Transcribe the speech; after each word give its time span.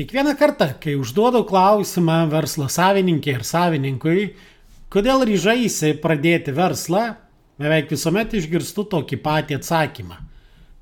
Kiekvieną 0.00 0.32
kartą, 0.36 0.64
kai 0.80 0.94
užduodu 0.96 1.42
klausimą 1.44 2.14
verslo 2.32 2.70
savininkai 2.72 3.34
ir 3.34 3.42
savininkui, 3.44 4.22
kodėl 4.88 5.26
ryžaisi 5.28 5.90
pradėti 6.00 6.54
verslą, 6.56 7.02
beveik 7.60 7.92
visuomet 7.92 8.32
išgirstu 8.38 8.86
tokį 8.94 9.18
patį 9.20 9.58
atsakymą. 9.58 10.16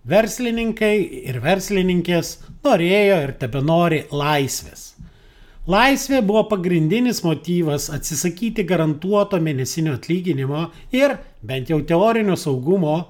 Verslininkai 0.06 0.92
ir 1.32 1.40
verslininkės 1.42 2.30
norėjo 2.62 3.18
ir 3.24 3.34
tebe 3.42 3.64
nori 3.72 4.04
laisvės. 4.14 4.92
Laisvė 5.66 6.22
buvo 6.22 6.44
pagrindinis 6.54 7.24
motyvas 7.26 7.90
atsisakyti 7.90 8.62
garantuoto 8.70 9.42
mėnesinio 9.42 9.98
atlyginimo 9.98 10.68
ir 10.94 11.18
bent 11.42 11.74
jau 11.74 11.82
teorinio 11.82 12.38
saugumo, 12.38 13.00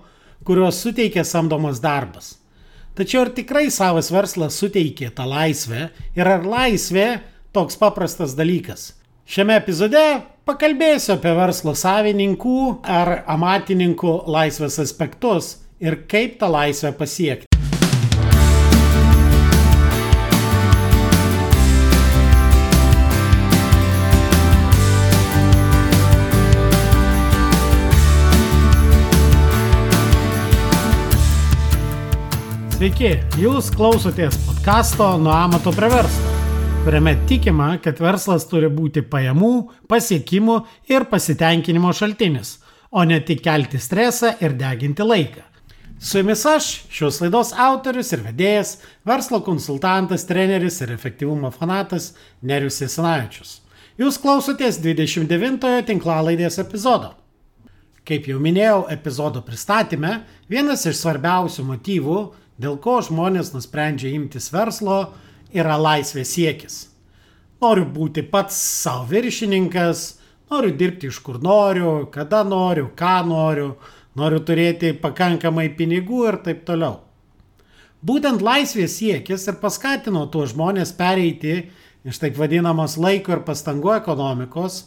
kurios 0.41 0.81
suteikia 0.81 1.29
samdomas 1.37 1.85
darbas. 1.85 2.39
Tačiau 2.99 3.21
ar 3.23 3.29
tikrai 3.31 3.69
savas 3.71 4.09
verslas 4.11 4.57
suteikė 4.59 5.13
tą 5.15 5.23
laisvę 5.31 5.85
ir 6.19 6.27
ar 6.27 6.43
laisvė 6.43 7.05
toks 7.55 7.79
paprastas 7.79 8.35
dalykas? 8.35 8.89
Šiame 9.23 9.55
epizode 9.61 10.03
pakalbėsiu 10.49 11.15
apie 11.15 11.37
verslo 11.39 11.77
savininkų 11.79 12.59
ar 12.83 13.13
amatininkų 13.37 14.17
laisvės 14.35 14.81
aspektus 14.83 15.53
ir 15.79 16.01
kaip 16.11 16.41
tą 16.43 16.51
laisvę 16.51 16.91
pasiekti. 16.99 17.48
Sveiki, 32.79 33.09
jūs 33.43 33.73
klausotės 33.75 34.37
podkasto 34.45 35.09
Nuo 35.19 35.33
amato 35.35 35.73
prie 35.75 35.89
verslo, 35.91 36.35
kuriame 36.85 37.17
tikima, 37.27 37.73
kad 37.83 37.99
verslas 37.99 38.47
turi 38.47 38.69
būti 38.71 39.03
pajamų, 39.03 39.51
pasiekimų 39.91 40.61
ir 40.95 41.09
pasitenkinimo 41.11 41.91
šaltinis, 41.91 42.53
o 42.95 43.03
ne 43.03 43.19
tik 43.19 43.43
kelti 43.43 43.83
stresą 43.83 44.31
ir 44.39 44.55
deginti 44.63 45.03
laiką. 45.03 45.43
Su 45.99 46.23
jumis 46.23 46.47
aš, 46.47 46.71
šios 46.87 47.19
laidos 47.25 47.51
autorius 47.67 48.15
ir 48.15 48.23
vedėjas, 48.29 48.77
verslo 49.03 49.43
konsultantas, 49.43 50.31
treneris 50.31 50.79
ir 50.79 50.95
efektyvumo 50.95 51.51
fanatas 51.51 52.13
Nerius 52.47 52.79
Jasinavičius. 52.87 53.59
Jūs 53.99 54.23
klausotės 54.23 54.79
29-ojo 54.87 55.83
tinklalaidės 55.91 56.63
epizodo. 56.63 57.17
Kaip 58.07 58.31
jau 58.31 58.39
minėjau 58.39 58.85
epizodo 58.95 59.43
pristatymę, 59.43 60.21
vienas 60.47 60.87
iš 60.87 61.03
svarbiausių 61.03 61.73
motyvų 61.75 62.29
dėl 62.59 62.79
ko 62.83 62.99
žmonės 63.05 63.53
nusprendžia 63.55 64.13
imtis 64.15 64.51
verslo, 64.53 65.15
yra 65.55 65.79
laisvės 65.81 66.35
siekis. 66.37 66.79
Noriu 67.63 67.87
būti 67.91 68.23
pats 68.23 68.57
savo 68.59 69.09
viršininkas, 69.11 70.19
noriu 70.51 70.75
dirbti 70.79 71.11
iš 71.11 71.19
kur 71.25 71.41
noriu, 71.43 72.07
kada 72.13 72.45
noriu, 72.47 72.91
ką 72.95 73.17
noriu, 73.27 73.73
noriu 74.19 74.43
turėti 74.43 74.93
pakankamai 74.99 75.69
pinigų 75.79 76.25
ir 76.29 76.41
taip 76.45 76.65
toliau. 76.69 77.01
Būtent 77.99 78.43
laisvės 78.45 79.01
siekis 79.01 79.49
ir 79.51 79.59
paskatino 79.59 80.27
tuos 80.31 80.53
žmonės 80.53 80.93
pereiti 80.95 81.65
iš 82.07 82.21
taip 82.23 82.37
vadinamos 82.39 82.95
laiko 83.01 83.35
ir 83.35 83.43
pastangų 83.47 83.97
ekonomikos 83.97 84.85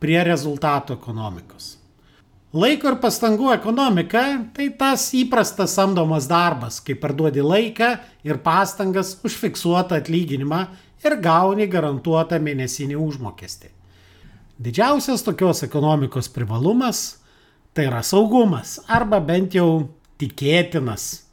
prie 0.00 0.22
rezultatų 0.24 0.96
ekonomikos. 0.96 1.74
Laiko 2.56 2.88
ir 2.88 2.96
pastangų 3.02 3.50
ekonomika- 3.52 4.22
tai 4.56 4.70
tas 4.78 5.10
įprastas 5.12 5.74
samdomas 5.76 6.26
darbas, 6.26 6.80
kai 6.80 6.94
parduodi 6.94 7.42
laiką 7.44 7.98
ir 8.24 8.38
pastangas 8.38 9.18
už 9.22 9.36
fiksuotą 9.36 9.98
atlyginimą 10.00 10.66
ir 11.04 11.16
gauni 11.20 11.66
garantuotą 11.68 12.38
mėnesinį 12.40 12.96
užmokestį. 12.96 13.68
Didžiausias 14.62 15.22
tokios 15.22 15.62
ekonomikos 15.62 16.28
privalumas- 16.32 17.18
tai 17.74 17.86
yra 17.90 18.00
saugumas 18.02 18.80
arba 18.88 19.20
bent 19.20 19.52
jau 19.52 19.88
tikėtinas 20.18 21.26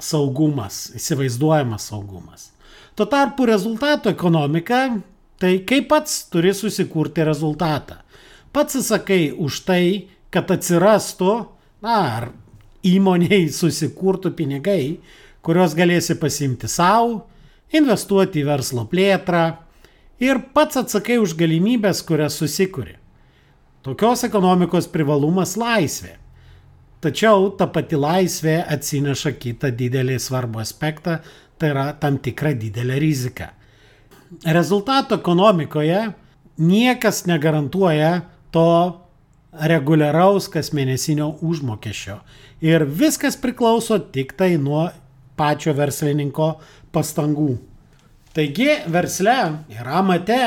saugumas, 0.00 0.92
įsivaizduojamas 0.94 1.88
saugumas. 1.88 2.50
Tuo 2.94 3.06
tarpu 3.06 3.46
rezultato 3.46 4.10
ekonomika- 4.10 5.02
tai 5.40 5.58
kaip 5.60 5.88
pats 5.88 6.28
turi 6.30 6.52
susikurti 6.52 7.24
rezultatą. 7.24 7.96
Pats 8.52 8.76
įsakai 8.76 9.38
už 9.38 9.64
tai, 9.64 10.08
kad 10.36 10.50
atsirastų, 10.52 11.32
na, 11.84 11.96
ar 12.18 12.28
įmoniai 12.84 13.46
susikurtų 13.52 14.34
pinigai, 14.36 14.98
kuriuos 15.46 15.72
galėsi 15.78 16.18
pasimti 16.20 16.68
savo, 16.68 17.22
investuoti 17.72 18.42
į 18.42 18.48
verslo 18.50 18.84
plėtrą 18.90 19.46
ir 20.22 20.42
pats 20.52 20.82
atsakai 20.82 21.16
už 21.22 21.36
galimybės, 21.38 22.02
kurias 22.04 22.36
susikuri. 22.40 22.98
Tokios 23.86 24.26
ekonomikos 24.26 24.88
privalumas 24.90 25.54
laisvė. 25.56 26.16
Tačiau 27.00 27.52
ta 27.56 27.68
pati 27.70 27.96
laisvė 27.96 28.58
atsineša 28.74 29.36
kitą 29.38 29.70
didelį 29.70 30.16
svarbų 30.20 30.60
aspektą, 30.64 31.20
tai 31.56 31.70
yra 31.72 31.88
tam 32.00 32.18
tikra 32.18 32.52
didelė 32.56 32.98
rizika. 33.00 33.52
Rezultato 34.42 35.20
ekonomikoje 35.20 36.00
niekas 36.58 37.24
negarantuoja 37.30 38.26
to 38.50 39.05
reguliaraus 39.70 40.48
kasmėnesinio 40.52 41.30
užmokesčio. 41.44 42.20
Ir 42.64 42.84
viskas 42.84 43.36
priklauso 43.40 43.98
tik 44.12 44.34
tai 44.38 44.56
nuo 44.60 44.88
pačio 45.36 45.74
verslininko 45.76 46.54
pastangų. 46.94 47.56
Taigi 48.36 48.70
versle 48.92 49.36
ir 49.72 49.88
amate 49.88 50.40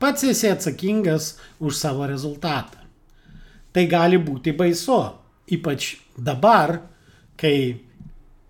pats 0.00 0.24
esi 0.24 0.48
atsakingas 0.48 1.34
už 1.60 1.76
savo 1.76 2.06
rezultatą. 2.08 2.80
Tai 3.74 3.84
gali 3.90 4.20
būti 4.22 4.54
baisu, 4.56 5.00
ypač 5.50 5.96
dabar, 6.16 6.78
kai 7.36 7.82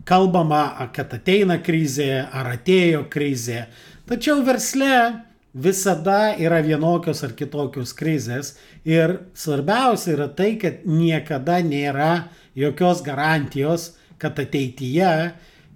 kalbama, 0.04 0.88
kad 0.92 1.14
ateina 1.16 1.56
krizė 1.64 2.26
ar 2.28 2.52
atėjo 2.58 3.06
krizė. 3.10 3.64
Tačiau 4.04 4.42
versle 4.44 5.24
visada 5.54 6.34
yra 6.34 6.58
vienokios 6.66 7.22
ar 7.22 7.32
kitokios 7.38 7.94
krizės 7.94 8.54
ir 8.84 9.20
svarbiausia 9.38 10.16
yra 10.16 10.28
tai, 10.28 10.56
kad 10.58 10.82
niekada 10.84 11.60
nėra 11.62 12.28
jokios 12.58 13.02
garantijos, 13.06 13.92
kad 14.18 14.38
ateityje 14.38 15.14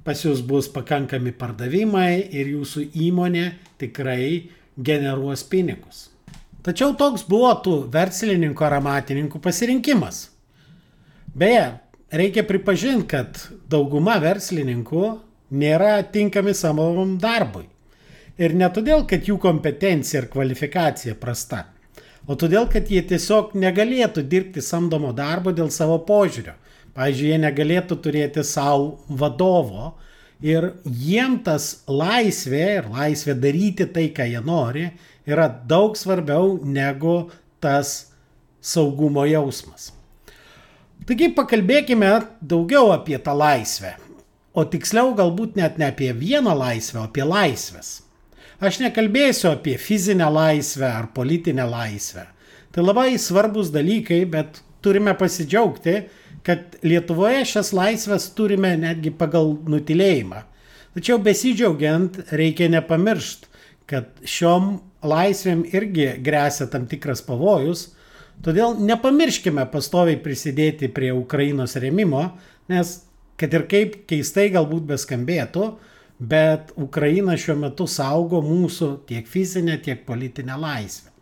pas 0.04 0.24
jūs 0.24 0.42
bus 0.42 0.70
pakankami 0.72 1.34
pardavimai 1.36 2.28
ir 2.32 2.54
jūsų 2.56 2.88
įmonė 3.08 3.50
tikrai 3.78 4.48
generuos 4.74 5.44
pinigus. 5.44 6.08
Tačiau 6.64 6.94
toks 6.98 7.24
buvo 7.28 7.50
tų 7.64 7.76
verslininkų 7.92 8.64
ar 8.66 8.78
amatininkų 8.80 9.40
pasirinkimas. 9.40 10.26
Beje, 11.38 11.78
reikia 12.10 12.42
pripažinti, 12.48 13.06
kad 13.08 13.38
dauguma 13.70 14.18
verslininkų 14.22 15.04
nėra 15.54 16.00
tinkami 16.12 16.54
savo 16.56 16.90
darbui. 17.20 17.68
Ir 18.38 18.54
ne 18.54 18.68
todėl, 18.70 19.02
kad 19.10 19.26
jų 19.26 19.34
kompetencija 19.42 20.22
ir 20.22 20.28
kvalifikacija 20.30 21.16
prasta, 21.18 21.64
o 22.30 22.36
todėl, 22.38 22.68
kad 22.70 22.86
jie 22.86 23.00
tiesiog 23.02 23.56
negalėtų 23.58 24.22
dirbti 24.30 24.62
samdomo 24.62 25.10
darbo 25.16 25.50
dėl 25.50 25.72
savo 25.74 25.98
požiūrio. 26.06 26.54
Pavyzdžiui, 26.94 27.32
jie 27.32 27.40
negalėtų 27.42 27.98
turėti 28.02 28.42
savo 28.46 29.00
vadovo 29.08 29.92
ir 30.42 30.72
jiem 30.86 31.38
tas 31.46 31.84
laisvė 31.90 32.64
ir 32.78 32.88
laisvė 32.94 33.34
daryti 33.42 33.86
tai, 33.90 34.08
ką 34.14 34.26
jie 34.30 34.42
nori, 34.42 34.86
yra 35.26 35.48
daug 35.50 35.98
svarbiau 35.98 36.58
negu 36.62 37.28
tas 37.62 38.12
saugumo 38.62 39.26
jausmas. 39.26 39.92
Taigi 41.06 41.30
pakalbėkime 41.34 42.10
daugiau 42.38 42.92
apie 42.94 43.18
tą 43.22 43.34
laisvę, 43.34 43.94
o 44.54 44.62
tiksliau 44.66 45.14
galbūt 45.18 45.58
net 45.58 45.78
ne 45.78 45.90
apie 45.90 46.12
vieną 46.14 46.54
laisvę, 46.54 47.02
o 47.02 47.08
apie 47.08 47.26
laisvės. 47.26 48.07
Aš 48.58 48.80
nekalbėsiu 48.82 49.52
apie 49.52 49.76
fizinę 49.78 50.26
laisvę 50.34 50.88
ar 50.90 51.12
politinę 51.14 51.62
laisvę. 51.70 52.24
Tai 52.74 52.82
labai 52.82 53.12
svarbus 53.22 53.70
dalykai, 53.70 54.24
bet 54.26 54.58
turime 54.82 55.14
pasidžiaugti, 55.14 55.94
kad 56.42 56.74
Lietuvoje 56.82 57.44
šias 57.46 57.70
laisvės 57.76 58.26
turime 58.34 58.72
netgi 58.80 59.12
pagal 59.14 59.52
nutilėjimą. 59.70 60.42
Tačiau 60.96 61.20
besidžiaugiant 61.22 62.18
reikia 62.34 62.66
nepamiršti, 62.72 63.46
kad 63.88 64.10
šiom 64.26 64.72
laisvėm 65.06 65.62
irgi 65.70 66.08
grėsia 66.24 66.66
tam 66.72 66.88
tikras 66.90 67.22
pavojus, 67.22 67.92
todėl 68.42 68.74
nepamirškime 68.82 69.68
pastoviai 69.70 70.18
prisidėti 70.22 70.90
prie 70.90 71.12
Ukrainos 71.14 71.76
remimo, 71.78 72.24
nes 72.66 72.96
kad 73.38 73.54
ir 73.54 73.68
kaip 73.70 74.00
keistai 74.10 74.48
galbūt 74.50 74.88
beskambėtų, 74.90 75.68
bet 76.18 76.72
Ukraina 76.76 77.36
šiuo 77.38 77.56
metu 77.58 77.86
saugo 77.86 78.40
mūsų 78.42 78.90
tiek 79.08 79.28
fizinę, 79.28 79.78
tiek 79.82 80.04
politinę 80.06 80.58
laisvę. 80.58 81.12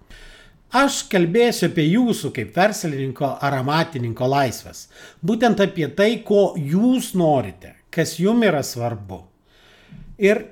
Aš 0.77 1.05
kalbėsiu 1.13 1.69
apie 1.69 1.85
jūsų 1.87 2.33
kaip 2.35 2.57
verslininko 2.57 3.37
ar 3.45 3.55
amatininko 3.61 4.27
laisvės. 4.29 4.89
Būtent 5.23 5.61
apie 5.63 5.87
tai, 5.95 6.19
ko 6.27 6.57
jūs 6.59 7.13
norite, 7.15 7.77
kas 7.95 8.17
jums 8.19 8.49
yra 8.49 8.65
svarbu. 8.67 9.23
Ir 10.19 10.43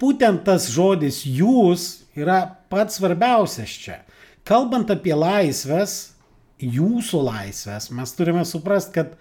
būtent 0.00 0.44
tas 0.46 0.68
žodis 0.70 1.24
jūs 1.26 2.04
yra 2.14 2.44
pats 2.70 3.00
svarbiausias 3.00 3.74
čia. 3.82 3.98
Kalbant 4.44 4.90
apie 4.92 5.16
laisvės, 5.16 6.14
jūsų 6.60 7.22
laisvės, 7.24 7.90
mes 7.90 8.12
turime 8.14 8.44
suprasti, 8.46 8.92
kad 9.00 9.16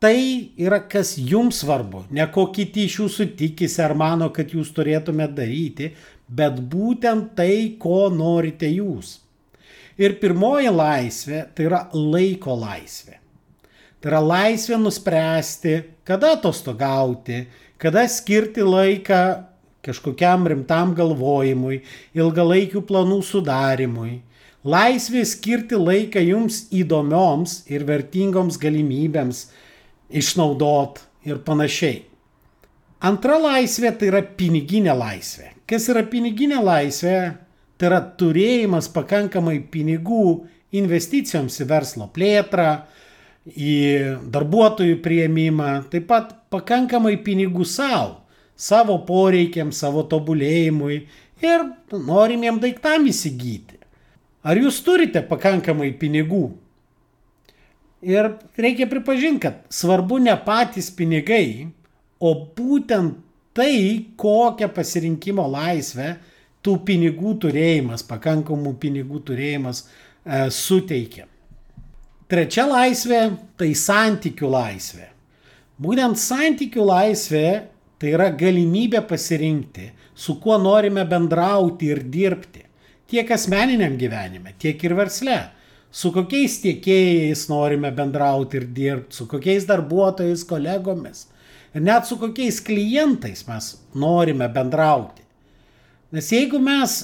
tai 0.00 0.50
yra 0.56 0.80
kas 0.88 1.14
jums 1.18 1.60
svarbu, 1.60 2.06
ne 2.10 2.24
ko 2.32 2.46
kiti 2.54 2.86
iš 2.88 3.00
jūsų 3.02 3.26
tikisi 3.36 3.82
ar 3.84 3.94
mano, 3.98 4.30
kad 4.32 4.52
jūs 4.56 4.72
turėtumėte 4.76 5.36
daryti, 5.42 5.90
bet 6.26 6.60
būtent 6.72 7.34
tai, 7.36 7.76
ko 7.78 8.08
norite 8.12 8.70
jūs. 8.70 9.18
Ir 10.00 10.16
pirmoji 10.22 10.70
laisvė 10.72 11.42
tai 11.54 11.66
yra 11.68 11.82
laiko 11.92 12.56
laisvė. 12.56 13.18
Tai 14.00 14.08
yra 14.14 14.22
laisvė 14.24 14.78
nuspręsti, 14.80 15.74
kada 16.08 16.32
atostogauti, 16.38 17.42
kada 17.76 18.06
skirti 18.08 18.64
laiką 18.64 19.20
kažkokiam 19.84 20.46
rimtam 20.48 20.94
galvojimui, 20.96 21.82
ilgalaikių 22.16 22.80
planų 22.88 23.20
sudarimui. 23.24 24.20
Laisvė 24.64 25.24
skirti 25.28 25.76
laiką 25.76 26.20
jums 26.24 26.66
įdomioms 26.72 27.62
ir 27.72 27.84
vertingoms 27.88 28.56
galimybėms 28.60 29.46
išnaudot 30.10 31.00
ir 31.28 31.40
panašiai. 31.46 32.04
Antra 33.00 33.38
laisvė 33.40 33.94
tai 33.96 34.10
yra 34.10 34.20
piniginė 34.36 34.92
laisvė. 34.96 35.54
Kas 35.68 35.88
yra 35.88 36.02
piniginė 36.04 36.60
laisvė? 36.60 37.18
Tai 37.80 37.88
yra 37.88 38.00
turėjimas 38.20 38.90
pakankamai 38.92 39.56
pinigų 39.72 40.24
investicijoms 40.76 41.56
į 41.62 41.66
verslo 41.70 42.10
plėtrą, 42.12 42.68
į 43.48 43.76
darbuotojų 44.30 44.98
prieimimą, 45.00 45.70
taip 45.90 46.06
pat 46.10 46.34
pakankamai 46.52 47.16
pinigų 47.24 47.64
savo, 47.64 48.20
savo 48.52 48.98
poreikiams, 49.08 49.80
savo 49.80 50.04
tobulėjimui 50.04 50.98
ir 51.40 51.64
norimiem 51.90 52.60
daiktam 52.60 53.08
įsigyti. 53.08 53.80
Ar 54.44 54.60
jūs 54.60 54.82
turite 54.84 55.24
pakankamai 55.24 55.90
pinigų? 56.00 56.50
Ir 58.00 58.30
reikia 58.56 58.86
pripažinti, 58.88 59.42
kad 59.44 59.64
svarbu 59.68 60.18
ne 60.24 60.32
patys 60.44 60.88
pinigai, 60.96 61.68
o 62.20 62.32
būtent 62.56 63.18
tai, 63.56 64.06
kokią 64.16 64.70
pasirinkimo 64.72 65.44
laisvę 65.50 66.14
tų 66.64 66.78
pinigų 66.86 67.34
turėjimas, 67.44 68.04
pakankamų 68.08 68.74
pinigų 68.80 69.20
turėjimas 69.28 69.84
e, 69.84 70.48
suteikia. 70.52 71.26
Trečia 72.30 72.66
laisvė- 72.70 73.20
tai 73.58 73.72
santykių 73.74 74.48
laisvė. 74.48 75.08
Būtent 75.80 76.16
santykių 76.20 76.84
laisvė 76.86 77.46
tai 78.00 78.12
yra 78.16 78.30
galimybė 78.32 79.02
pasirinkti, 79.08 79.90
su 80.14 80.38
kuo 80.40 80.56
norime 80.60 81.04
bendrauti 81.04 81.90
ir 81.92 82.04
dirbti. 82.04 82.62
Tiek 83.10 83.30
asmeniniam 83.30 83.96
gyvenime, 83.98 84.54
tiek 84.58 84.84
ir 84.84 84.94
versle. 84.94 85.38
Su 85.90 86.12
kokiais 86.14 86.60
tiekėjais 86.62 87.48
norime 87.50 87.90
bendrauti 87.94 88.60
ir 88.60 88.66
dirbti, 88.70 89.16
su 89.16 89.26
kokiais 89.30 89.66
darbuotojais, 89.66 90.44
kolegomis 90.46 91.26
ir 91.74 91.82
net 91.82 92.06
su 92.06 92.18
kokiais 92.18 92.60
klientais 92.62 93.42
mes 93.48 93.72
norime 93.94 94.48
bendrauti. 94.50 95.24
Nes 96.14 96.30
jeigu 96.30 96.58
mes 96.62 96.96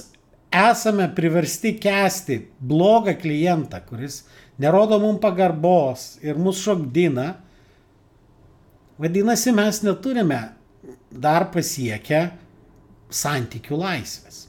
esame 0.50 1.08
priversti 1.14 1.74
kesti 1.78 2.40
blogą 2.60 3.14
klientą, 3.20 3.82
kuris 3.86 4.24
nerodo 4.58 4.98
mums 5.02 5.20
pagarbos 5.22 6.06
ir 6.22 6.38
mus 6.38 6.62
šokdina, 6.64 7.34
vadinasi, 8.98 9.52
mes 9.54 9.82
neturime 9.84 10.40
dar 11.10 11.50
pasiekę 11.52 12.22
santykių 13.12 13.78
laisvės. 13.78 14.46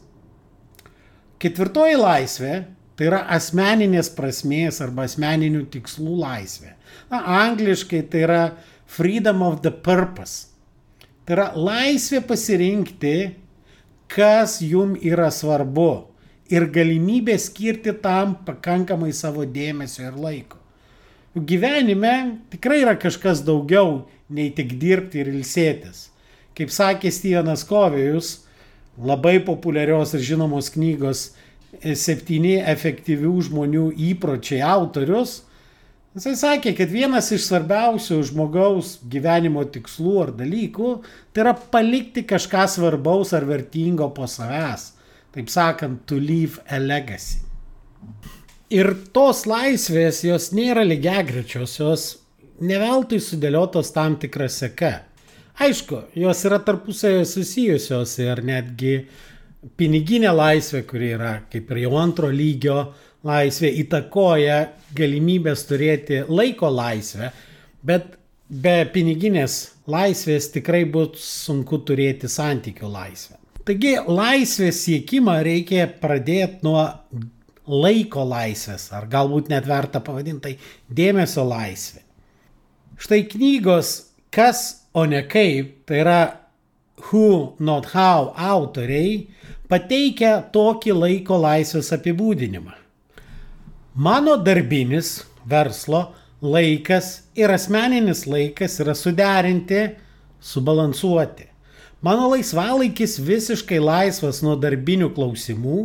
Ketvirtoji 1.38 1.98
laisvė 2.00 2.54
tai 2.98 3.12
yra 3.12 3.22
asmeninės 3.36 4.10
prasmės 4.18 4.82
arba 4.82 5.06
asmeninių 5.06 5.68
tikslų 5.74 6.18
laisvė. 6.24 6.74
Na, 7.12 7.22
angliškai 7.46 8.02
tai 8.12 8.24
yra 8.26 8.42
freedom 8.90 9.44
of 9.46 9.62
the 9.62 9.72
purpose. 9.72 10.50
Tai 11.28 11.38
yra 11.38 11.48
laisvė 11.56 12.24
pasirinkti, 12.26 13.16
kas 14.10 14.58
jum 14.64 14.96
yra 14.98 15.30
svarbu 15.34 16.08
ir 16.50 16.70
galimybė 16.72 17.36
skirti 17.42 17.94
tam 18.02 18.38
pakankamai 18.48 19.12
savo 19.14 19.44
dėmesio 19.46 20.08
ir 20.08 20.18
laiko. 20.18 20.60
Gyvenime 21.38 22.40
tikrai 22.50 22.82
yra 22.82 22.96
kažkas 22.98 23.44
daugiau 23.46 24.08
nei 24.30 24.50
tik 24.56 24.78
dirbti 24.82 25.22
ir 25.22 25.30
ilsėtis. 25.36 26.08
Kaip 26.58 26.72
sakė 26.74 27.12
Stevenas 27.14 27.62
Kovėjus, 27.68 28.48
labai 28.98 29.38
populiarios 29.46 30.16
ir 30.18 30.24
žinomos 30.26 30.72
knygos 30.74 31.28
septyni 31.96 32.58
efektyvių 32.62 33.34
žmonių 33.50 33.90
įpročiai 34.12 34.64
autorius, 34.66 35.42
Jisai 36.18 36.32
sakė, 36.34 36.72
kad 36.74 36.90
vienas 36.90 37.28
iš 37.30 37.44
svarbiausių 37.46 38.16
žmogaus 38.26 38.96
gyvenimo 39.06 39.62
tikslų 39.70 40.14
ar 40.24 40.32
dalykų 40.40 40.94
tai 41.30 41.44
yra 41.44 41.52
palikti 41.54 42.24
kažką 42.26 42.64
svarbaus 42.74 43.36
ar 43.38 43.46
vertingo 43.46 44.08
po 44.16 44.26
savęs. 44.26 44.96
Taip 45.36 45.52
sakant, 45.54 46.08
to 46.10 46.18
leave 46.18 46.58
a 46.74 46.80
legacy. 46.82 47.44
Ir 48.74 48.90
tos 49.14 49.44
laisvės, 49.46 50.24
jos 50.26 50.50
nėra 50.58 50.88
lygiagrečios, 50.90 51.78
jos 51.84 52.08
neveltui 52.66 53.22
sudėliotos 53.22 53.94
tam 53.94 54.18
tikrą 54.18 54.50
seką. 54.50 54.94
Aišku, 55.62 56.02
jos 56.18 56.42
yra 56.50 56.58
tarpusavėje 56.66 57.30
susijusios 57.30 58.18
ir 58.26 58.42
netgi 58.42 58.96
piniginė 59.80 60.32
laisvė, 60.34 60.84
kuri 60.88 61.12
yra 61.18 61.34
kaip 61.52 61.72
ir 61.74 61.84
jau 61.86 61.96
antro 62.00 62.30
lygio 62.34 62.78
laisvė 63.28 63.72
įtakoja 63.84 64.60
galimybės 64.96 65.66
turėti 65.68 66.22
laiko 66.30 66.70
laisvę, 66.72 67.32
bet 67.84 68.16
be 68.48 68.78
piniginės 68.94 69.58
laisvės 69.90 70.52
tikrai 70.54 70.86
bus 70.90 71.26
sunku 71.48 71.82
turėti 71.88 72.30
santykių 72.32 72.92
laisvę. 72.92 73.36
Taigi 73.68 73.98
laisvės 74.08 74.86
siekimą 74.86 75.42
reikia 75.44 75.90
pradėti 76.02 76.64
nuo 76.64 76.86
laiko 77.68 78.24
laisvės, 78.24 78.92
ar 78.96 79.10
galbūt 79.12 79.50
net 79.52 79.68
verta 79.68 80.00
pavadinti 80.00 80.44
tai 80.46 80.96
dėmesio 81.02 81.44
laisvė. 81.44 82.06
Štai 82.98 83.26
knygos 83.30 83.98
Kas, 84.38 84.84
o 84.94 85.06
ne 85.06 85.24
kaip, 85.26 85.86
tai 85.88 86.02
yra 86.04 86.20
Who, 86.98 87.54
Not 87.60 87.86
How 87.94 88.34
autoriai 88.34 89.28
pateikia 89.70 90.40
tokį 90.54 90.96
laiko 90.98 91.38
laisvės 91.40 91.92
apibūdinimą. 91.96 92.74
Mano 93.98 94.38
darbinis 94.38 95.24
verslo 95.50 96.14
laikas 96.42 97.30
ir 97.38 97.54
asmeninis 97.54 98.26
laikas 98.30 98.80
yra 98.84 98.94
suderinti, 98.98 99.84
subalansuoti. 100.42 101.48
Mano 102.02 102.30
laisvalaikis 102.30 103.18
visiškai 103.26 103.80
laisvas 103.82 104.44
nuo 104.46 104.54
darbinių 104.62 105.10
klausimų 105.16 105.80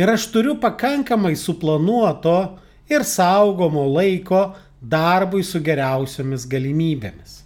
ir 0.00 0.08
aš 0.08 0.30
turiu 0.32 0.56
pakankamai 0.62 1.34
suplanuoto 1.36 2.38
ir 2.88 3.04
saugomo 3.04 3.84
laiko 3.92 4.54
darbui 4.80 5.44
su 5.44 5.60
geriausiomis 5.60 6.48
galimybėmis. 6.48 7.39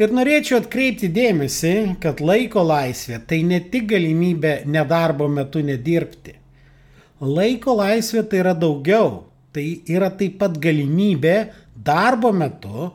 Ir 0.00 0.14
norėčiau 0.16 0.62
atkreipti 0.62 1.10
dėmesį, 1.12 1.72
kad 2.00 2.22
laiko 2.24 2.62
laisvė 2.64 3.18
tai 3.28 3.42
ne 3.44 3.58
tik 3.60 3.90
galimybė 3.90 4.62
nedarbo 4.64 5.26
metu 5.28 5.60
nedirbti. 5.60 6.38
Laiko 7.20 7.74
laisvė 7.76 8.22
tai 8.30 8.38
yra 8.40 8.54
daugiau. 8.56 9.26
Tai 9.52 9.64
yra 9.90 10.08
taip 10.14 10.38
pat 10.40 10.54
galimybė 10.62 11.34
darbo 11.74 12.30
metu, 12.32 12.86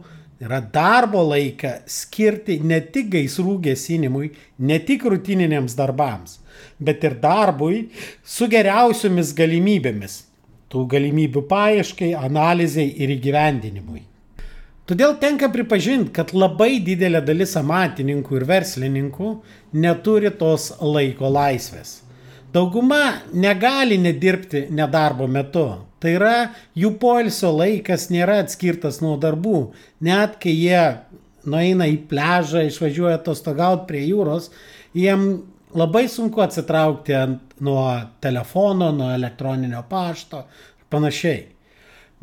yra 0.41 0.61
darbo 0.73 1.21
laiką 1.27 1.75
skirti 1.85 2.57
ne 2.63 2.79
tik 2.79 3.11
gaisrų 3.13 3.57
gesinimui, 3.67 4.31
ne 4.57 4.79
tik 4.87 5.05
rutininiams 5.05 5.75
darbams, 5.77 6.39
bet 6.79 7.03
ir 7.03 7.19
darbui 7.21 7.83
su 8.23 8.49
geriausiomis 8.49 9.35
galimybėmis. 9.37 10.17
Tų 10.71 10.87
galimybių 10.95 11.45
paieškai, 11.51 12.15
analizai 12.17 12.87
ir 12.97 13.13
įgyvendinimui. 13.19 14.05
Todėl 14.85 15.15
tenka 15.17 15.47
pripažinti, 15.49 16.11
kad 16.13 16.29
labai 16.37 16.75
didelė 16.85 17.23
dalis 17.25 17.55
amatininkų 17.57 18.35
ir 18.37 18.43
verslininkų 18.45 19.29
neturi 19.81 20.29
tos 20.37 20.67
laiko 20.77 21.31
laisvės. 21.33 22.03
Dauguma 22.53 23.23
negali 23.33 23.97
nedirbti 23.97 24.67
nedarbo 24.69 25.25
metu. 25.27 25.65
Tai 25.99 26.11
yra, 26.13 26.35
jų 26.77 26.91
poilsio 27.01 27.49
laikas 27.55 28.11
nėra 28.13 28.37
atskirtas 28.43 29.01
nuo 29.01 29.15
darbų. 29.17 29.71
Net 30.05 30.37
kai 30.43 30.53
jie 30.53 30.83
nueina 31.49 31.89
į 31.89 31.97
pležą, 32.11 32.67
išvažiuoja 32.69 33.17
atostogauti 33.17 33.89
prie 33.89 34.05
jūros, 34.05 34.51
jiem 34.93 35.25
labai 35.73 36.05
sunku 36.13 36.45
atsitraukti 36.45 37.17
nuo 37.65 37.89
telefono, 38.21 38.93
nuo 38.93 39.09
elektroninio 39.17 39.81
pašto 39.89 40.45
ir 40.45 40.87
panašiai. 40.93 41.54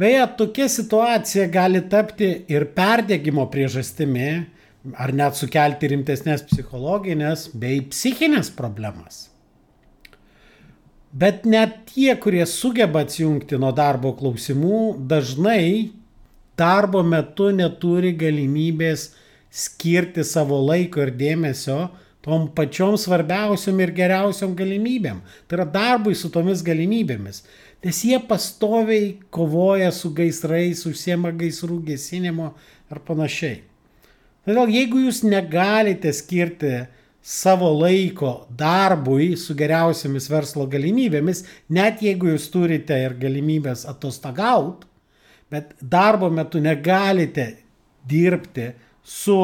Beje, 0.00 0.22
tokia 0.38 0.68
situacija 0.72 1.46
gali 1.52 1.82
tapti 1.92 2.30
ir 2.48 2.64
perdėgymo 2.76 3.44
priežastimi, 3.52 4.30
ar 4.98 5.12
net 5.14 5.36
sukelti 5.38 5.92
rimtesnės 5.92 6.46
psichologinės 6.48 7.50
bei 7.54 7.82
psichinės 7.92 8.50
problemas. 8.56 9.28
Bet 11.12 11.44
net 11.44 11.82
tie, 11.92 12.14
kurie 12.16 12.44
sugeba 12.48 13.02
atsijungti 13.04 13.58
nuo 13.60 13.70
darbo 13.76 14.14
klausimų, 14.16 14.78
dažnai 15.10 15.92
darbo 16.56 17.02
metu 17.04 17.50
neturi 17.52 18.14
galimybės 18.16 19.10
skirti 19.52 20.24
savo 20.24 20.56
laiko 20.64 21.02
ir 21.04 21.12
dėmesio 21.20 21.90
tom 22.24 22.46
pačiom 22.56 22.96
svarbiausiom 22.96 23.80
ir 23.82 23.92
geriausiom 23.96 24.54
galimybėm. 24.56 25.20
Tai 25.46 25.58
yra 25.58 25.66
darbui 25.68 26.14
su 26.16 26.30
tomis 26.32 26.62
galimybėmis. 26.64 27.42
Nes 27.82 27.98
jie 28.06 28.18
pastoviai 28.22 29.16
kovoja 29.34 29.90
su 29.90 30.12
gaisrais, 30.14 30.84
užsiema 30.86 31.32
gaisrų 31.34 31.80
gesinimo 31.88 32.52
ar 32.92 33.00
panašiai. 33.02 33.62
Todėl 34.46 34.70
jeigu 34.74 35.00
jūs 35.02 35.22
negalite 35.26 36.12
skirti 36.14 36.72
savo 37.22 37.68
laiko 37.74 38.46
darbui 38.58 39.32
su 39.38 39.54
geriausiamis 39.58 40.28
verslo 40.30 40.66
galimybėmis, 40.70 41.44
net 41.70 42.02
jeigu 42.02 42.32
jūs 42.32 42.48
turite 42.54 42.98
ir 42.98 43.14
galimybės 43.18 43.84
atostogauti, 43.90 44.86
bet 45.50 45.74
darbo 45.78 46.30
metu 46.30 46.62
negalite 46.62 47.48
dirbti 48.08 48.72
su 49.02 49.38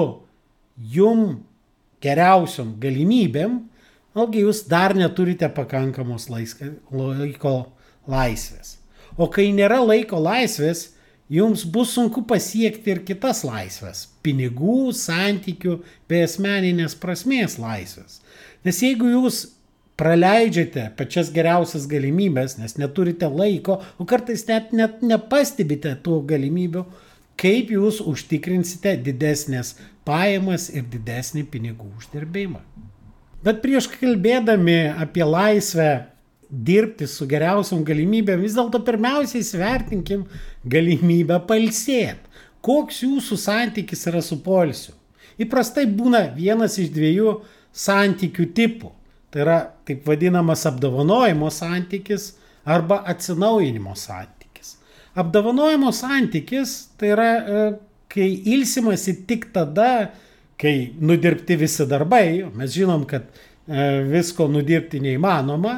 jum 0.78 1.40
geriausiom 2.02 2.76
galimybėm, 2.82 3.58
ogi 4.18 4.42
jūs 4.42 4.64
dar 4.70 4.94
neturite 4.98 5.50
pakankamos 5.54 6.26
laiko 6.30 7.58
laisvės. 8.08 8.76
O 9.18 9.28
kai 9.32 9.50
nėra 9.54 9.80
laiko 9.84 10.18
laisvės, 10.22 10.88
jums 11.28 11.64
bus 11.68 11.92
sunku 11.96 12.22
pasiekti 12.28 12.94
ir 12.94 13.04
kitas 13.04 13.44
laisvės- 13.44 14.06
pinigų, 14.24 14.92
santykių 14.92 15.82
bei 16.08 16.24
asmeninės 16.24 16.94
prasmės 16.94 17.58
laisvės. 17.58 18.20
Nes 18.64 18.80
jeigu 18.80 19.06
jūs 19.12 19.48
praleidžiate 19.98 20.92
pačias 20.96 21.30
geriausias 21.34 21.86
galimybės, 21.90 22.58
nes 22.58 22.76
neturite 22.78 23.26
laiko, 23.26 23.82
o 23.98 24.04
kartais 24.04 24.46
net, 24.46 24.72
net 24.72 25.02
nepastebite 25.02 25.96
tų 26.04 26.20
galimybių, 26.26 26.84
kaip 27.38 27.70
jūs 27.70 28.00
užtikrinsite 28.00 28.96
didesnės 29.02 29.74
pajamas 30.06 30.68
ir 30.70 30.86
didesnį 30.90 31.44
pinigų 31.50 31.90
uždirbimą. 31.98 32.62
Bet 33.42 33.60
prieš 33.62 33.86
kalbėdami 33.92 34.78
apie 34.98 35.26
laisvę 35.26 36.06
dirbti 36.48 37.06
su 37.06 37.26
geriausiam 37.28 37.82
galimybėm, 37.84 38.40
vis 38.40 38.56
dėlto 38.56 38.80
pirmiausiai 38.84 39.42
įsivertinkim 39.44 40.24
galimybę 40.64 41.40
palsėti. 41.48 42.24
Koks 42.64 43.02
jūsų 43.04 43.36
santykis 43.38 44.06
yra 44.10 44.22
su 44.24 44.40
polsiu? 44.42 44.94
Įprastai 45.38 45.86
būna 45.86 46.24
vienas 46.34 46.78
iš 46.82 46.90
dviejų 46.94 47.36
santykių 47.78 48.46
tipų. 48.56 48.90
Tai 49.30 49.42
yra 49.44 49.58
taip 49.86 50.06
vadinamas 50.08 50.64
apdovanojimo 50.66 51.50
santykis 51.52 52.32
arba 52.68 53.02
atsinaujinimo 53.12 53.92
santykis. 53.96 54.78
Apdovanojimo 55.18 55.92
santykis 55.94 56.74
tai 56.98 57.12
yra, 57.12 57.28
e, 57.36 57.66
kai 58.08 58.28
ilsimasi 58.54 59.18
tik 59.28 59.50
tada, 59.52 60.10
kai 60.58 60.90
nudirbti 60.98 61.58
visi 61.60 61.86
darbai, 61.86 62.48
mes 62.56 62.72
žinom, 62.74 63.04
kad 63.06 63.28
e, 63.28 64.02
visko 64.08 64.48
nudirbti 64.50 65.00
neįmanoma, 65.04 65.76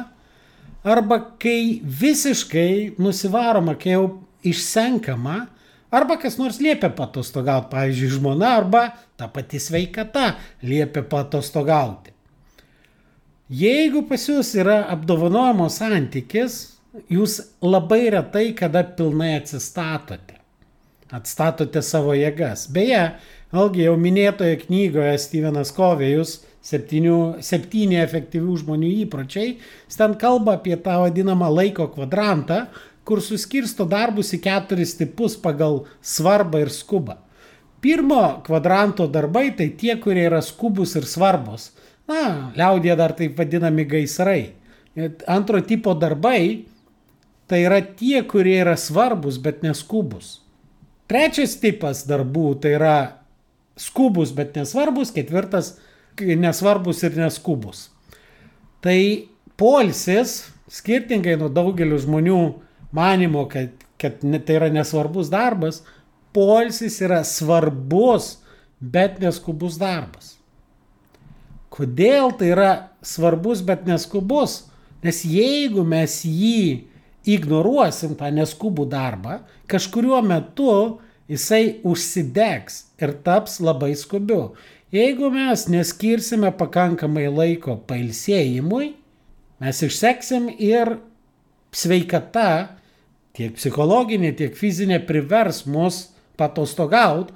arba 0.83 1.19
kai 1.39 1.81
visiškai 1.83 2.95
nusivaroma, 3.01 3.75
kai 3.79 3.95
jau 3.95 4.05
išsenkama, 4.47 5.45
arba 5.93 6.17
kas 6.21 6.37
nors 6.39 6.59
liepia 6.63 6.89
patostogauti, 6.95 7.69
pavyzdžiui, 7.73 8.15
žmona, 8.17 8.55
arba 8.61 8.87
ta 9.17 9.29
pati 9.29 9.59
sveikata 9.59 10.33
liepia 10.63 11.03
patostogauti. 11.03 12.13
Jeigu 13.51 14.05
pas 14.07 14.23
jūs 14.29 14.53
yra 14.55 14.85
apdovanojimo 14.93 15.67
santykis, 15.69 16.61
jūs 17.11 17.41
labai 17.63 18.05
retai 18.13 18.51
kada 18.55 18.85
pilnai 18.95 19.33
atsistatote. 19.41 20.37
Atstatote 21.11 21.81
savo 21.83 22.15
jėgas. 22.15 22.69
Beje, 22.71 23.09
vėlgi 23.51 23.83
jau 23.83 23.97
minėtoje 23.99 24.61
knygoje 24.63 25.17
Stevenas 25.19 25.73
Kovėjus 25.75 26.37
septynių, 26.65 27.41
septyni 27.41 27.97
efektyvių 28.01 28.59
žmonių 28.61 28.91
įpročiai, 29.05 29.57
jis 29.89 29.99
ten 29.99 30.13
kalba 30.21 30.59
apie 30.59 30.77
tą 30.77 30.99
vadinamą 31.03 31.49
laiko 31.49 31.87
kvadrantą, 31.93 32.65
kur 33.07 33.21
suskirsto 33.25 33.87
darbus 33.89 34.31
į 34.37 34.41
keturis 34.45 34.95
tipus 34.99 35.35
pagal 35.41 35.85
svarbą 36.05 36.61
ir 36.61 36.71
skubą. 36.73 37.17
Pirmo 37.81 38.43
kvadranto 38.45 39.07
darbai 39.09 39.49
tai 39.57 39.71
tie, 39.73 39.95
kurie 39.97 40.27
yra 40.29 40.43
skubus 40.45 40.93
ir 40.99 41.07
svarbus. 41.09 41.71
Na, 42.09 42.51
liaudė 42.57 42.93
dar 42.97 43.15
taip 43.17 43.39
vadinami 43.39 43.87
gaisrai. 43.89 44.53
Antro 45.25 45.61
tipo 45.65 45.95
darbai 45.97 46.67
tai 47.49 47.63
yra 47.65 47.81
tie, 47.81 48.21
kurie 48.27 48.59
yra 48.61 48.77
svarbus, 48.77 49.39
bet 49.41 49.63
neskubus. 49.65 50.37
Trečias 51.09 51.57
tipas 51.59 52.05
darbų 52.07 52.53
tai 52.61 52.75
yra 52.77 52.97
skubus, 53.81 54.29
bet 54.35 54.53
nesvarbus. 54.59 55.11
Ketvirtas 55.15 55.73
nesvarbus 56.19 57.03
ir 57.03 57.15
neskubus. 57.17 57.89
Tai 58.81 58.99
polsis, 59.59 60.51
skirtingai 60.71 61.37
nuo 61.39 61.49
daugelio 61.53 61.99
žmonių 62.01 62.41
manimo, 62.95 63.45
kad, 63.51 63.73
kad 64.01 64.21
tai 64.21 64.57
yra 64.57 64.71
nesvarbus 64.73 65.29
darbas, 65.31 65.81
polsis 66.33 66.99
yra 67.03 67.21
svarbus, 67.27 68.37
bet 68.81 69.19
neskubus 69.21 69.77
darbas. 69.79 70.35
Kodėl 71.71 72.33
tai 72.35 72.51
yra 72.51 72.71
svarbus, 73.05 73.61
bet 73.63 73.85
neskubus? 73.87 74.65
Nes 75.05 75.21
jeigu 75.25 75.85
mes 75.87 76.19
jį 76.27 76.87
ignoruosim, 77.29 78.15
tą 78.17 78.31
neskubų 78.33 78.87
darbą, 78.89 79.39
kažkuriuo 79.69 80.19
metu 80.25 80.73
jisai 81.31 81.79
užsidegs 81.87 82.83
ir 83.01 83.13
taps 83.25 83.59
labai 83.63 83.93
skubiu. 83.97 84.51
Jeigu 84.91 85.29
mes 85.31 85.69
neskirsime 85.71 86.49
pakankamai 86.59 87.29
laiko 87.31 87.77
pailsėjimui, 87.87 88.89
mes 89.63 89.77
išseksim 89.87 90.49
ir 90.59 90.97
sveikata, 91.71 92.75
tiek 93.31 93.53
psichologinė, 93.55 94.33
tiek 94.35 94.57
fizinė 94.59 94.97
privers 95.07 95.61
mus 95.63 96.09
patostogaut, 96.35 97.31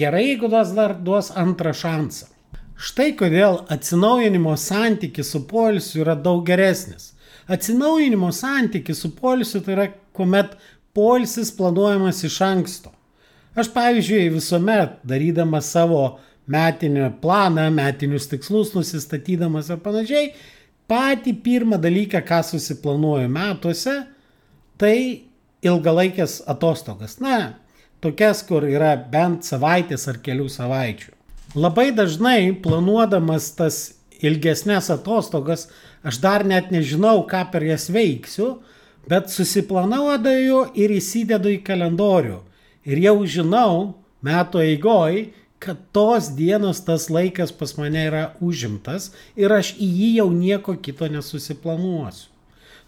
gerai, 0.00 0.30
jeigu 0.30 0.48
tas 0.48 0.72
dar 0.72 0.94
duos 0.96 1.28
antrą 1.36 1.74
šansą. 1.76 2.30
Štai 2.78 3.10
kodėl 3.18 3.58
atsinaujinimo 3.74 4.54
santykis 4.56 5.34
su 5.34 5.42
polisiu 5.50 6.06
yra 6.06 6.14
daug 6.16 6.40
geresnis. 6.46 7.10
Atsinaujinimo 7.52 8.30
santykis 8.32 9.02
su 9.04 9.10
polisiu 9.18 9.60
tai 9.66 9.74
yra, 9.74 9.86
kuomet 10.16 10.56
polisis 10.96 11.52
planuojamas 11.52 12.22
iš 12.24 12.40
anksto. 12.48 12.94
Aš 13.58 13.68
pavyzdžiui 13.74 14.30
visuomet 14.38 15.02
darydamas 15.04 15.68
savo 15.74 16.00
metinį 16.48 17.10
planą, 17.22 17.68
metinius 17.74 18.28
tikslus 18.30 18.72
nusistatydamas 18.76 19.68
ir 19.72 19.80
panašiai, 19.84 20.32
patį 20.88 21.34
pirmą 21.44 21.78
dalyką, 21.80 22.22
ką 22.24 22.40
susiplanuoju 22.46 23.28
metuose, 23.32 23.96
tai 24.80 24.96
ilgalaikės 25.64 26.40
atostogas. 26.48 27.18
Na, 27.20 27.58
tokias, 28.00 28.42
kur 28.46 28.66
yra 28.68 28.94
bent 29.12 29.46
savaitės 29.46 30.08
ar 30.10 30.20
kelių 30.24 30.48
savaičių. 30.52 31.14
Labai 31.58 31.90
dažnai 31.96 32.52
planuodamas 32.62 33.50
tas 33.56 33.78
ilgesnės 34.24 34.90
atostogas, 34.92 35.68
aš 36.04 36.20
dar 36.22 36.44
net 36.44 36.72
nežinau, 36.74 37.22
ką 37.28 37.46
per 37.52 37.64
jas 37.64 37.88
veiksiu, 37.92 38.58
bet 39.08 39.32
susiplanuoju 39.32 40.60
ir 40.76 40.92
įsidedu 40.92 41.54
į 41.56 41.62
kalendorių. 41.64 42.42
Ir 42.88 43.00
jau 43.04 43.16
žinau 43.24 43.72
metų 44.24 44.62
eigoj, 44.64 45.22
kad 45.58 45.78
tos 45.92 46.30
dienos 46.38 46.80
tas 46.86 47.08
laikas 47.10 47.52
pas 47.52 47.74
mane 47.78 48.04
yra 48.08 48.24
užimtas 48.40 49.10
ir 49.36 49.52
aš 49.52 49.74
į 49.76 49.88
jį 50.00 50.10
jau 50.20 50.28
nieko 50.32 50.76
kito 50.82 51.08
nesusiplanuosiu. 51.10 52.30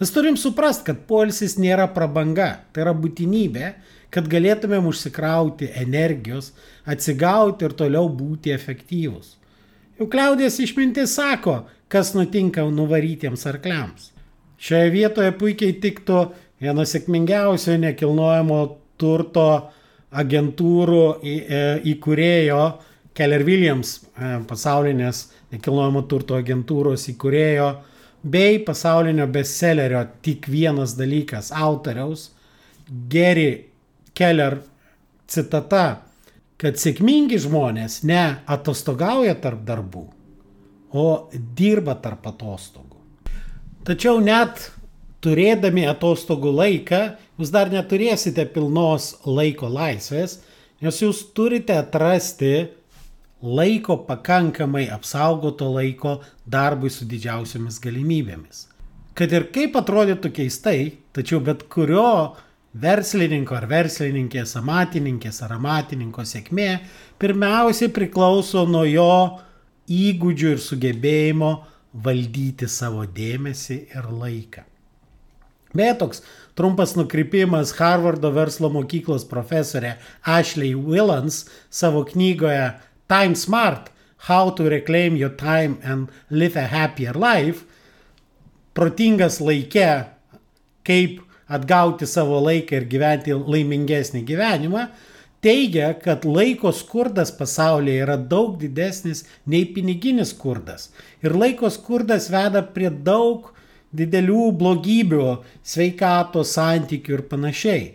Mes 0.00 0.12
turim 0.14 0.36
suprasti, 0.40 0.86
kad 0.86 1.02
polisis 1.04 1.58
nėra 1.60 1.84
prabanga, 1.92 2.62
tai 2.72 2.86
yra 2.86 2.94
būtinybė, 2.96 3.74
kad 4.10 4.30
galėtumėm 4.32 4.86
užsikrauti 4.88 5.68
energijos, 5.76 6.54
atsigauti 6.88 7.66
ir 7.68 7.74
toliau 7.76 8.08
būti 8.08 8.54
efektyvus. 8.54 9.34
Jau 10.00 10.08
kliaudės 10.08 10.56
išmintis 10.64 11.12
sako, 11.18 11.58
kas 11.92 12.14
nutinka 12.16 12.64
nuvarytiems 12.72 13.44
arkliams. 13.50 14.08
Šioje 14.60 14.94
vietoje 14.94 15.34
puikiai 15.36 15.76
tiktų 15.82 16.22
vieno 16.64 16.86
sėkmingiausio 16.88 17.76
nekilnojamo 17.80 18.62
turto 19.00 19.46
agentūrų 20.10 21.04
e, 21.22 21.60
įkūrėjo 21.92 22.62
Keller 23.14 23.44
Williams, 23.46 23.96
e, 24.16 24.32
pasaulinės 24.48 25.28
nekilnojamo 25.54 26.02
turto 26.10 26.38
agentūros 26.38 27.08
įkūrėjo, 27.12 27.70
bei 28.22 28.58
pasaulinio 28.64 29.26
bestsellerio 29.32 30.02
tik 30.22 30.48
vienas 30.50 30.96
dalykas 30.98 31.50
autoriaus 31.56 32.30
Gary 33.08 33.66
Keller 34.14 34.60
citata. 35.26 36.02
kad 36.60 36.76
sėkmingi 36.76 37.38
žmonės 37.40 38.02
ne 38.04 38.42
atostogauja 38.44 39.32
tarp 39.40 39.62
darbų, 39.64 40.02
o 40.92 41.06
dirba 41.32 41.94
tarp 41.96 42.26
atostogų. 42.28 42.98
Tačiau 43.88 44.20
net 44.20 44.66
turėdami 45.24 45.86
atostogų 45.88 46.52
laiką, 46.52 47.00
jūs 47.40 47.52
dar 47.54 47.70
neturėsite 47.72 48.44
pilnos 48.52 49.14
laiko 49.24 49.70
laisvės, 49.72 50.38
nes 50.84 51.00
jūs 51.00 51.24
turite 51.36 51.76
atrasti 51.80 52.68
laiko 53.40 53.96
pakankamai 54.04 54.86
apsaugoto 54.92 55.70
laiko 55.72 56.18
darbui 56.44 56.92
su 56.92 57.08
didžiausiamis 57.08 57.80
galimybėmis. 57.80 58.66
Kad 59.16 59.32
ir 59.32 59.48
kaip 59.52 59.76
atrodytų 59.80 60.30
keistai, 60.36 60.92
tačiau 61.16 61.40
bet 61.44 61.64
kurio 61.72 62.36
verslininko 62.80 63.56
ar 63.56 63.66
verslininkės, 63.70 64.54
amatininkės 64.60 65.42
ar 65.44 65.56
amatininko 65.56 66.24
sėkmė 66.28 66.70
pirmiausiai 67.20 67.90
priklauso 67.92 68.66
nuo 68.68 68.84
jo 68.86 69.10
įgūdžių 69.90 70.54
ir 70.54 70.62
sugebėjimo 70.62 71.54
valdyti 72.04 72.68
savo 72.70 73.08
dėmesį 73.10 73.80
ir 73.96 74.12
laiką. 74.12 74.69
Beje, 75.74 75.94
toks 75.98 76.22
trumpas 76.58 76.96
nukrypimas 76.98 77.76
Harvardo 77.78 78.32
verslo 78.34 78.70
mokyklos 78.74 79.26
profesorė 79.30 79.96
Ashley 80.26 80.74
Willans 80.74 81.44
savo 81.70 82.04
knygoje 82.08 82.72
Time 83.08 83.38
Smart– 83.38 83.90
How 84.28 84.50
to 84.52 84.68
Reclaim 84.68 85.16
Your 85.16 85.32
Time 85.32 85.78
and 85.82 86.10
Live 86.28 86.58
a 86.60 86.66
Happier 86.68 87.16
Life– 87.16 87.64
protingas 88.74 89.40
laike, 89.40 90.06
kaip 90.86 91.20
atgauti 91.50 92.06
savo 92.06 92.38
laiką 92.44 92.78
ir 92.78 92.86
gyventi 92.90 93.34
laimingesnį 93.34 94.22
gyvenimą, 94.26 94.86
teigia, 95.44 95.92
kad 95.98 96.24
laiko 96.28 96.72
skurdas 96.74 97.32
pasaulyje 97.34 98.04
yra 98.04 98.16
daug 98.16 98.58
didesnis 98.60 99.24
nei 99.46 99.64
piniginis 99.74 100.34
skurdas. 100.34 100.90
Ir 101.24 101.34
laiko 101.36 101.70
skurdas 101.72 102.30
veda 102.32 102.62
prie 102.62 102.90
daug 102.90 103.50
didelių 103.96 104.50
blogybių, 104.58 105.24
sveikato, 105.66 106.44
santykių 106.46 107.16
ir 107.16 107.24
panašiai. 107.30 107.86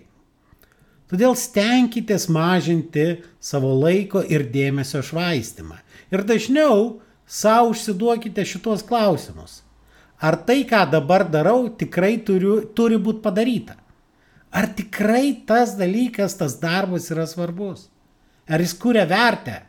Todėl 1.11 1.35
stenkitės 1.37 2.25
mažinti 2.33 3.21
savo 3.39 3.75
laiko 3.77 4.23
ir 4.25 4.47
dėmesio 4.51 5.03
švaistimą. 5.05 5.77
Ir 6.11 6.25
dažniau 6.25 6.99
savo 7.27 7.71
užsiduokite 7.73 8.45
šitos 8.45 8.83
klausimus. 8.85 9.61
Ar 10.17 10.37
tai, 10.47 10.63
ką 10.65 10.85
dabar 10.89 11.27
darau, 11.29 11.67
tikrai 11.69 12.17
turiu, 12.25 12.61
turi 12.73 12.97
būti 12.97 13.21
padaryta? 13.21 13.75
Ar 14.55 14.69
tikrai 14.71 15.43
tas 15.45 15.75
dalykas, 15.75 16.37
tas 16.39 16.55
darbas 16.61 17.09
yra 17.11 17.25
svarbus? 17.27 17.89
Ar 18.47 18.61
jis 18.63 18.73
kuria 18.79 19.03
vertę? 19.09 19.59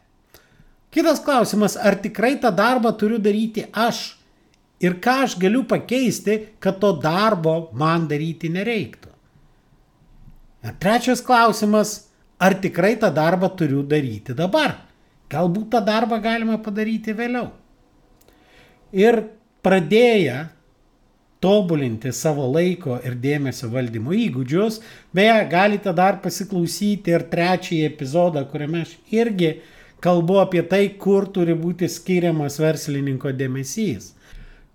Kitas 0.94 1.18
klausimas, 1.20 1.74
ar 1.76 1.98
tikrai 2.00 2.36
tą 2.40 2.52
darbą 2.54 2.92
turiu 2.96 3.18
daryti 3.20 3.66
aš? 3.74 4.14
Ir 4.84 4.98
ką 5.00 5.22
aš 5.24 5.36
galiu 5.40 5.64
pakeisti, 5.68 6.40
kad 6.60 6.80
to 6.80 6.92
darbo 7.00 7.70
man 7.72 8.08
daryti 8.10 8.50
nereiktų? 8.52 9.12
Trečias 10.82 11.22
klausimas, 11.24 12.08
ar 12.42 12.58
tikrai 12.60 12.96
tą 13.00 13.12
darbą 13.14 13.48
turiu 13.56 13.84
daryti 13.86 14.34
dabar? 14.36 14.74
Galbūt 15.30 15.70
tą 15.72 15.80
darbą 15.86 16.18
galima 16.22 16.58
padaryti 16.62 17.14
vėliau. 17.16 17.48
Ir 18.94 19.22
pradėję 19.66 20.44
tobulinti 21.42 22.12
savo 22.14 22.46
laiko 22.50 22.98
ir 23.06 23.16
dėmesio 23.22 23.68
valdymo 23.72 24.14
įgūdžius, 24.16 24.80
beje, 25.14 25.38
galite 25.50 25.92
dar 25.96 26.20
pasiklausyti 26.22 27.14
ir 27.14 27.26
trečiąjį 27.32 27.82
epizodą, 27.90 28.44
kuriame 28.50 28.84
aš 28.86 28.94
irgi 29.12 29.56
kalbu 30.02 30.40
apie 30.42 30.62
tai, 30.70 30.84
kur 31.02 31.28
turi 31.32 31.56
būti 31.58 31.88
skiriamas 31.90 32.58
verslininko 32.62 33.34
dėmesys. 33.36 34.12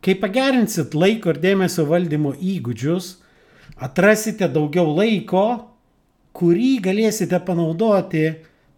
Kai 0.01 0.15
pagerinsit 0.17 0.95
laiko 0.97 1.29
ir 1.33 1.39
dėmesio 1.41 1.85
valdymo 1.89 2.33
įgūdžius, 2.33 3.15
atrasite 3.77 4.47
daugiau 4.49 4.89
laiko 4.97 5.45
kurį 6.37 6.79
galėsite 6.85 7.39
panaudoti 7.45 8.25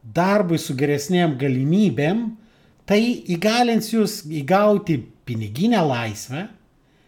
darbui 0.03 0.59
su 0.59 0.75
geresnėm 0.75 1.37
galimybėm, 1.39 2.25
tai 2.85 2.99
įgalins 3.35 3.91
jūs 3.93 4.21
įgauti 4.27 4.99
piniginę 5.27 5.79
laisvę, 5.87 6.47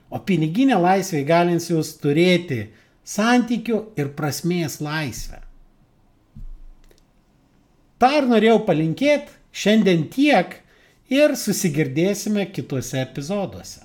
o 0.09 0.21
piniginė 0.23 0.77
laisvė 0.79 1.23
įgalins 1.25 1.67
jūs 1.71 1.95
turėti 1.99 2.69
santykių 3.05 3.81
ir 3.99 4.13
prasmės 4.17 4.79
laisvę. 4.83 5.41
Ta 7.99 8.11
ir 8.19 8.29
norėjau 8.29 8.61
palinkėti, 8.67 9.33
šiandien 9.55 10.07
tiek 10.11 10.57
ir 11.11 11.35
susigirdėsime 11.39 12.47
kituose 12.55 13.01
epizoduose. 13.01 13.84